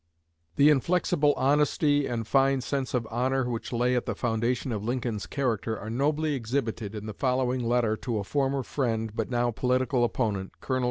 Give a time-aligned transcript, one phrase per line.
[0.55, 5.27] The inflexible honesty and fine sense of honor which lay at the foundation of Lincoln's
[5.27, 10.03] character are nobly exhibited in the following letter to a former friend but now political
[10.03, 10.79] opponent, Col.